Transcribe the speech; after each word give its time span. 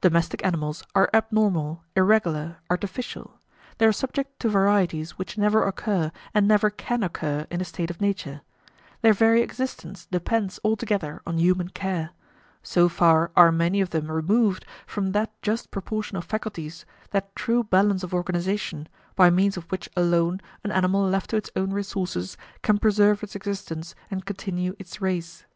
Domestic 0.00 0.44
animals 0.44 0.82
are 0.96 1.08
abnormal, 1.14 1.84
irregular, 1.94 2.56
artificial; 2.68 3.38
they 3.78 3.86
are 3.86 3.92
subject 3.92 4.36
to 4.40 4.48
varieties 4.48 5.16
which 5.16 5.38
never 5.38 5.62
occur 5.64 6.10
and 6.34 6.48
never 6.48 6.70
can 6.70 7.04
occur 7.04 7.46
in 7.52 7.60
a 7.60 7.64
state 7.64 7.88
of 7.88 8.00
nature: 8.00 8.40
their 9.02 9.12
very 9.12 9.42
existence 9.42 10.06
depends 10.06 10.58
altogether 10.64 11.22
on 11.24 11.38
human 11.38 11.68
care; 11.68 12.10
so 12.64 12.88
far 12.88 13.30
are 13.36 13.52
many 13.52 13.80
of 13.80 13.90
them 13.90 14.10
removed 14.10 14.66
from 14.88 15.12
that 15.12 15.40
just 15.40 15.70
proportion 15.70 16.16
of 16.16 16.24
faculties, 16.24 16.84
that 17.12 17.32
true 17.36 17.62
balance 17.62 18.02
of 18.02 18.12
organization, 18.12 18.88
by 19.14 19.30
means 19.30 19.56
of 19.56 19.70
which 19.70 19.88
alone 19.96 20.40
an 20.64 20.72
animal 20.72 21.08
left 21.08 21.30
to 21.30 21.36
its 21.36 21.50
own 21.54 21.70
resources 21.70 22.36
can 22.62 22.76
preserve 22.76 23.22
its 23.22 23.36
existence 23.36 23.94
and 24.10 24.26
continue 24.26 24.74
its 24.80 25.00
race. 25.00 25.46